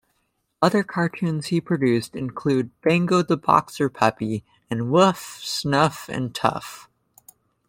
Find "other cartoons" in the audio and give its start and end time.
0.63-1.45